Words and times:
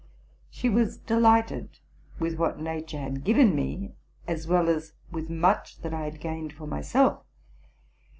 She 0.49 0.67
was 0.67 0.97
delighted 0.97 1.77
with 2.17 2.39
what 2.39 2.59
nature 2.59 2.97
had 2.97 3.23
given 3.23 3.53
me, 3.53 3.93
as 4.27 4.47
well 4.47 4.67
as 4.67 4.93
with 5.11 5.29
much 5.29 5.77
which 5.79 5.93
I 5.93 6.05
had 6.05 6.19
gained 6.19 6.53
for 6.53 6.65
my 6.65 6.81
self. 6.81 7.23